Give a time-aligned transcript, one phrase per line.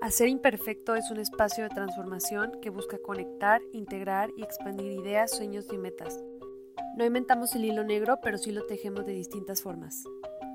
[0.00, 5.66] Hacer Imperfecto es un espacio de transformación que busca conectar, integrar y expandir ideas, sueños
[5.70, 6.24] y metas.
[6.96, 10.02] No inventamos el hilo negro, pero sí lo tejemos de distintas formas.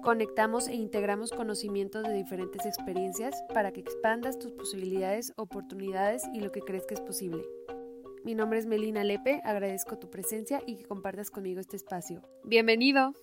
[0.04, 6.52] Conectamos e integramos conocimientos de diferentes experiencias para que expandas tus posibilidades, oportunidades y lo
[6.52, 7.44] que crees que es posible.
[8.24, 12.24] Mi nombre es Melina Lepe, agradezco tu presencia y que compartas conmigo este espacio.
[12.44, 13.14] ¡Bienvenido!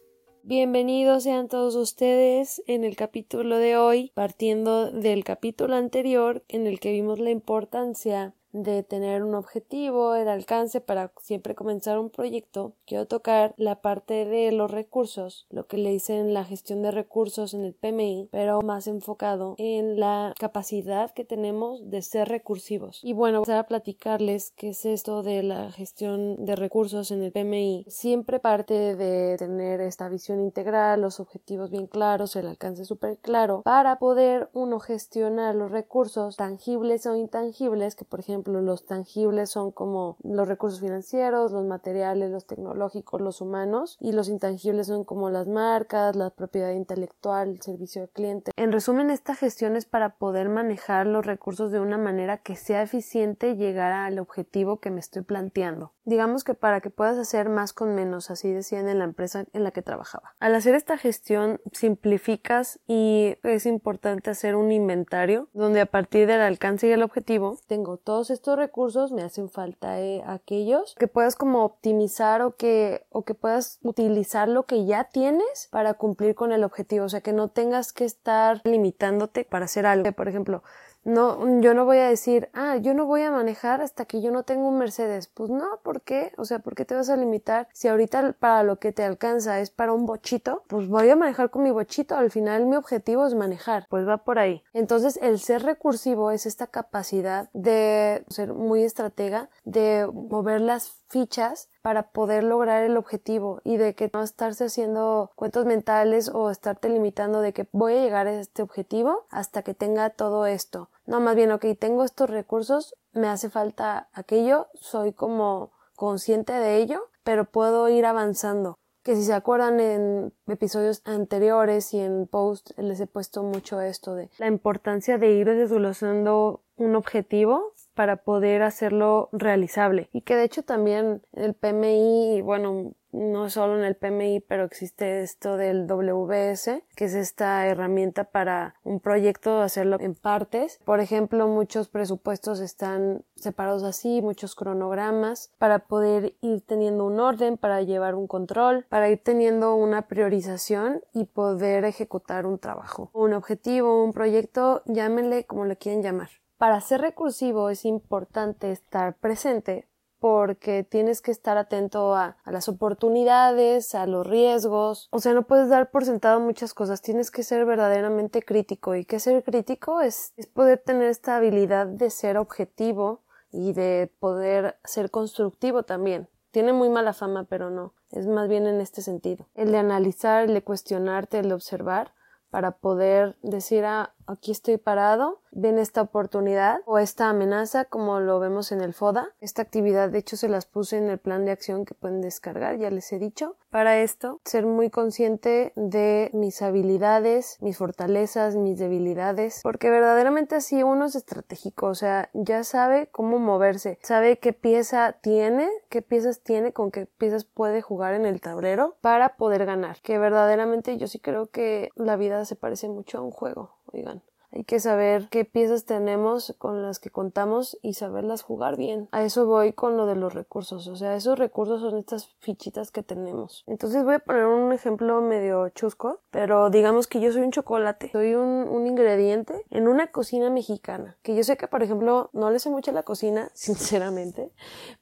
[0.44, 6.80] Bienvenidos sean todos ustedes en el capítulo de hoy, partiendo del capítulo anterior en el
[6.80, 12.74] que vimos la importancia de tener un objetivo, el alcance para siempre comenzar un proyecto,
[12.86, 17.54] quiero tocar la parte de los recursos, lo que le dicen la gestión de recursos
[17.54, 23.00] en el PMI, pero más enfocado en la capacidad que tenemos de ser recursivos.
[23.02, 27.32] Y bueno, voy a platicarles qué es esto de la gestión de recursos en el
[27.32, 27.86] PMI.
[27.88, 33.62] Siempre parte de tener esta visión integral, los objetivos bien claros, el alcance súper claro,
[33.62, 39.72] para poder uno gestionar los recursos tangibles o intangibles que por ejemplo los tangibles son
[39.72, 45.30] como los recursos financieros, los materiales, los tecnológicos, los humanos, y los intangibles son como
[45.30, 48.52] las marcas, la propiedad intelectual, el servicio al cliente.
[48.56, 52.82] En resumen, esta gestión es para poder manejar los recursos de una manera que sea
[52.82, 55.92] eficiente y llegar al objetivo que me estoy planteando.
[56.04, 59.62] Digamos que para que puedas hacer más con menos, así decían en la empresa en
[59.62, 60.34] la que trabajaba.
[60.40, 66.40] Al hacer esta gestión, simplificas y es importante hacer un inventario donde a partir del
[66.40, 71.36] alcance y el objetivo tengo todos estos recursos, me hacen falta eh, aquellos que puedas
[71.36, 76.52] como optimizar o que, o que puedas utilizar lo que ya tienes para cumplir con
[76.52, 80.10] el objetivo, o sea que no tengas que estar limitándote para hacer algo.
[80.12, 80.62] Por ejemplo,
[81.04, 84.30] no, yo no voy a decir, ah, yo no voy a manejar hasta que yo
[84.30, 85.28] no tenga un Mercedes.
[85.28, 86.32] Pues no, ¿por qué?
[86.36, 87.68] O sea, ¿por qué te vas a limitar?
[87.72, 91.50] Si ahorita para lo que te alcanza es para un bochito, pues voy a manejar
[91.50, 92.16] con mi bochito.
[92.16, 93.86] Al final mi objetivo es manejar.
[93.88, 94.62] Pues va por ahí.
[94.72, 101.68] Entonces, el ser recursivo es esta capacidad de ser muy estratega, de mover las fichas
[101.82, 106.88] para poder lograr el objetivo y de que no estarse haciendo cuentos mentales o estarte
[106.88, 110.88] limitando de que voy a llegar a este objetivo hasta que tenga todo esto.
[111.04, 116.78] No, más bien, ok, tengo estos recursos, me hace falta aquello, soy como consciente de
[116.78, 118.78] ello, pero puedo ir avanzando.
[119.02, 124.14] Que si se acuerdan en episodios anteriores y en post les he puesto mucho esto
[124.14, 130.44] de la importancia de ir desglosando un objetivo para poder hacerlo realizable y que de
[130.44, 136.82] hecho también el PMI bueno no solo en el PMI, pero existe esto del WS,
[136.96, 140.80] que es esta herramienta para un proyecto hacerlo en partes.
[140.84, 147.58] Por ejemplo, muchos presupuestos están separados así, muchos cronogramas, para poder ir teniendo un orden,
[147.58, 153.34] para llevar un control, para ir teniendo una priorización y poder ejecutar un trabajo, un
[153.34, 156.30] objetivo, un proyecto, llámenle como le quieren llamar.
[156.62, 159.88] Para ser recursivo es importante estar presente
[160.20, 165.08] porque tienes que estar atento a, las oportunidades, a los riesgos.
[165.10, 168.94] O sea, no puedes dar por sentado muchas cosas, tienes que ser verdaderamente crítico.
[168.94, 174.78] Y que ser crítico es, poder tener esta habilidad de ser objetivo y de poder
[174.84, 176.28] ser constructivo también.
[176.52, 177.92] Tiene muy mala fama, pero no.
[178.12, 179.48] Es más bien en este sentido.
[179.56, 182.12] El de analizar, el de cuestionarte, el de observar
[182.52, 188.40] para poder decir, ah, aquí estoy parado ven esta oportunidad o esta amenaza como lo
[188.40, 189.28] vemos en el FODA.
[189.40, 192.78] Esta actividad de hecho se las puse en el plan de acción que pueden descargar,
[192.78, 193.56] ya les he dicho.
[193.70, 200.82] Para esto, ser muy consciente de mis habilidades, mis fortalezas, mis debilidades, porque verdaderamente así
[200.82, 206.40] uno es estratégico, o sea, ya sabe cómo moverse, sabe qué pieza tiene, qué piezas
[206.40, 210.00] tiene, con qué piezas puede jugar en el tablero para poder ganar.
[210.02, 214.22] Que verdaderamente yo sí creo que la vida se parece mucho a un juego, oigan.
[214.54, 219.08] Hay que saber qué piezas tenemos con las que contamos y saberlas jugar bien.
[219.10, 220.88] A eso voy con lo de los recursos.
[220.88, 223.64] O sea, esos recursos son estas fichitas que tenemos.
[223.66, 228.10] Entonces voy a poner un ejemplo medio chusco, pero digamos que yo soy un chocolate.
[228.12, 231.16] Soy un, un ingrediente en una cocina mexicana.
[231.22, 234.52] Que yo sé que, por ejemplo, no le sé mucho a la cocina, sinceramente,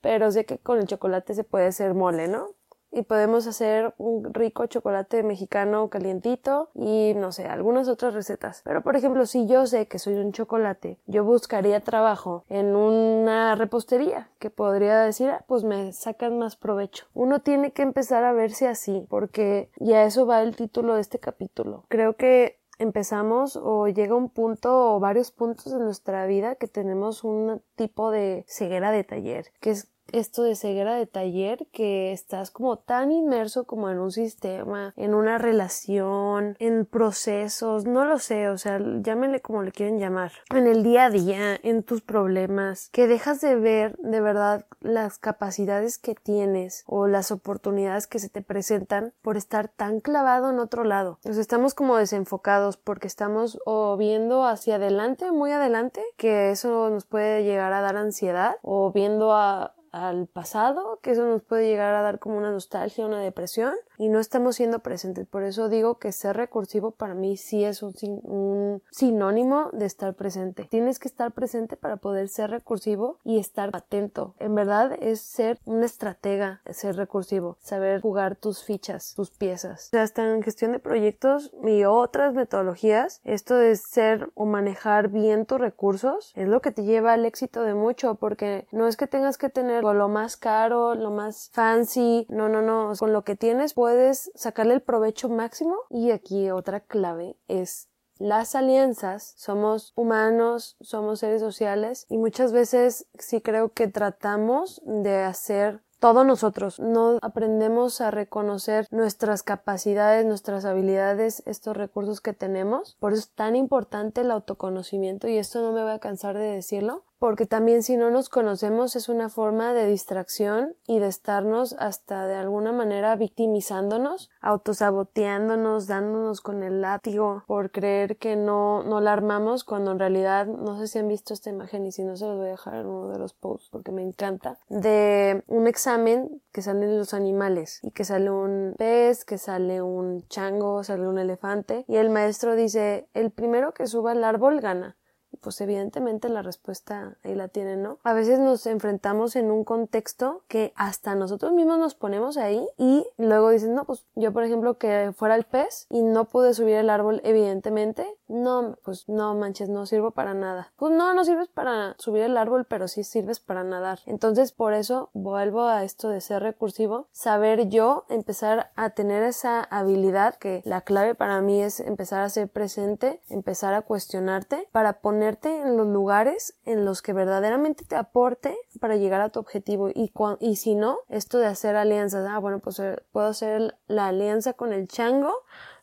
[0.01, 2.51] pero sé que con el chocolate se puede hacer mole, ¿no?
[2.93, 8.63] Y podemos hacer un rico chocolate mexicano calientito y no sé, algunas otras recetas.
[8.65, 13.55] Pero por ejemplo, si yo sé que soy un chocolate, yo buscaría trabajo en una
[13.55, 17.07] repostería que podría decir, ah, pues me sacan más provecho.
[17.15, 21.19] Uno tiene que empezar a verse así, porque ya eso va el título de este
[21.19, 21.85] capítulo.
[21.89, 27.25] Creo que empezamos o llega un punto o varios puntos en nuestra vida que tenemos
[27.25, 32.51] un tipo de ceguera de taller, que es esto de ceguera de taller que estás
[32.51, 38.49] como tan inmerso como en un sistema, en una relación, en procesos, no lo sé,
[38.49, 42.89] o sea, llámenle como le quieren llamar, en el día a día, en tus problemas,
[42.91, 48.29] que dejas de ver de verdad las capacidades que tienes o las oportunidades que se
[48.29, 51.19] te presentan por estar tan clavado en otro lado.
[51.25, 57.05] Nos estamos como desenfocados porque estamos o viendo hacia adelante, muy adelante, que eso nos
[57.05, 61.95] puede llegar a dar ansiedad, o viendo a, al pasado, que eso nos puede llegar
[61.95, 65.27] a dar como una nostalgia, una depresión, y no estamos siendo presentes.
[65.27, 67.93] Por eso digo que ser recursivo para mí sí es un,
[68.23, 70.67] un, sinónimo de estar presente.
[70.71, 74.35] Tienes que estar presente para poder ser recursivo y estar atento.
[74.39, 79.89] En verdad es ser una estratega, ser recursivo, saber jugar tus fichas, tus piezas.
[79.89, 85.09] O sea, hasta en gestión de proyectos y otras metodologías, esto de ser o manejar
[85.09, 88.97] bien tus recursos es lo que te lleva al éxito de mucho, porque no es
[88.97, 93.25] que tengas que tener lo más caro, lo más fancy, no, no, no, con lo
[93.25, 93.90] que tienes puedes
[94.35, 95.77] sacarle el provecho máximo.
[95.91, 97.89] Y aquí otra clave es
[98.21, 105.23] las alianzas, somos humanos, somos seres sociales y muchas veces sí creo que tratamos de
[105.23, 106.81] hacer todos nosotros.
[106.81, 112.97] No aprendemos a reconocer nuestras capacidades, nuestras habilidades, estos recursos que tenemos.
[113.01, 116.45] Por eso es tan importante el autoconocimiento y esto no me voy a cansar de
[116.45, 121.75] decirlo porque también si no nos conocemos es una forma de distracción y de estarnos
[121.79, 129.03] hasta de alguna manera victimizándonos, autosaboteándonos, dándonos con el látigo por creer que no, no
[129.03, 132.17] la armamos cuando en realidad no sé si han visto esta imagen y si no
[132.17, 135.67] se los voy a dejar en uno de los posts porque me encanta de un
[135.67, 141.07] examen que salen los animales y que sale un pez, que sale un chango, sale
[141.07, 144.97] un elefante y el maestro dice el primero que suba al árbol gana
[145.41, 147.99] pues evidentemente la respuesta ahí la tienen, ¿no?
[148.05, 153.07] A veces nos enfrentamos en un contexto que hasta nosotros mismos nos ponemos ahí y
[153.17, 156.77] luego dicen, no, pues yo por ejemplo que fuera el pez y no pude subir
[156.77, 160.73] el árbol evidentemente, no, pues no manches, no sirvo para nada.
[160.77, 164.01] Pues no, no sirves para subir el árbol, pero sí sirves para nadar.
[164.07, 169.63] Entonces por eso vuelvo a esto de ser recursivo, saber yo empezar a tener esa
[169.63, 175.01] habilidad que la clave para mí es empezar a ser presente, empezar a cuestionarte para
[175.01, 179.89] poner en los lugares en los que verdaderamente te aporte para llegar a tu objetivo
[179.89, 184.09] y, y si no, esto de hacer alianzas, ah, bueno, pues eh, puedo hacer la
[184.09, 185.35] alianza con el chango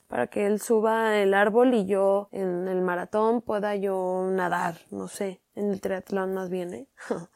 [0.07, 5.07] para que él suba el árbol y yo en el maratón pueda yo nadar, no
[5.07, 6.88] sé, en el triatlón más bien, ¿eh?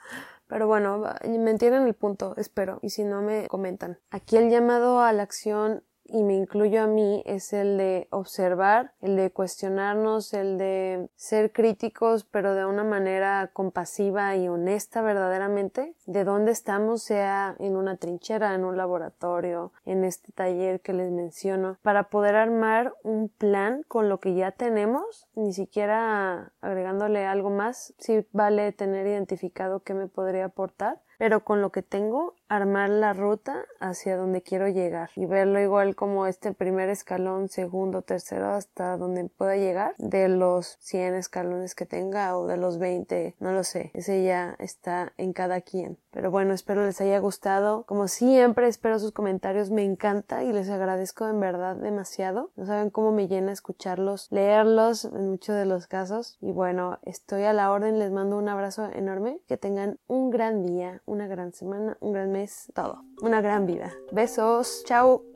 [0.48, 4.00] Pero bueno, me entienden el punto, espero, y si no me comentan.
[4.10, 8.94] Aquí el llamado a la acción y me incluyo a mí es el de observar,
[9.02, 15.96] el de cuestionarnos, el de ser críticos pero de una manera compasiva y honesta verdaderamente
[16.06, 21.12] de dónde estamos sea en una trinchera, en un laboratorio, en este taller que les
[21.12, 27.50] menciono para poder armar un plan con lo que ya tenemos, ni siquiera agregándole algo
[27.50, 32.90] más, si vale tener identificado qué me podría aportar pero con lo que tengo armar
[32.90, 38.50] la ruta hacia donde quiero llegar y verlo igual como este primer escalón, segundo, tercero
[38.50, 43.54] hasta donde pueda llegar de los 100 escalones que tenga o de los 20, no
[43.54, 45.98] lo sé, ese ya está en cada quien.
[46.12, 47.86] Pero bueno, espero les haya gustado.
[47.86, 52.52] Como siempre, espero sus comentarios, me encanta y les agradezco en verdad demasiado.
[52.58, 56.38] No saben cómo me llena escucharlos, leerlos en muchos de los casos.
[56.42, 60.64] Y bueno, estoy a la orden, les mando un abrazo enorme, que tengan un gran
[60.64, 62.41] día, una gran semana, un gran mes,
[62.74, 63.04] todo.
[63.22, 63.92] Una gran vida.
[64.12, 65.31] Besos, chao.